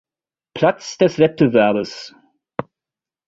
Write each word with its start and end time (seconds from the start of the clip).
Platz 0.55 0.97
des 0.97 1.19
Wettbewerbes. 1.19 2.15